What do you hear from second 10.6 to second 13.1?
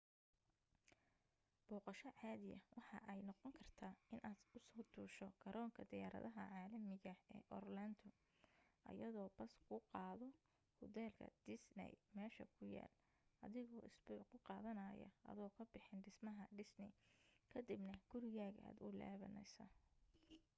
hudheelka disney meesha ku yaal